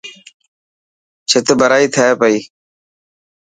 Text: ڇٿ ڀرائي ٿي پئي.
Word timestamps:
ڇٿ 1.29 1.45
ڀرائي 1.59 1.87
ٿي 1.95 2.05
پئي. 2.19 2.37